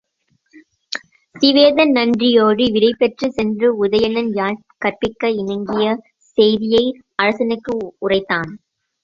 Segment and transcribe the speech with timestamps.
[1.35, 5.85] சிவேதன் நன்றியோடு விடைபெற்றுச் சென்று உதயணன் யாழ் கற்பிக்க இணங்கிய
[6.37, 6.83] செய்தியை
[7.15, 7.75] அரசனுக்கு
[7.99, 8.51] உரைத்தான்.